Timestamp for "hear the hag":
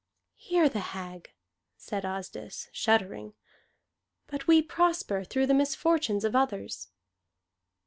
0.37-1.29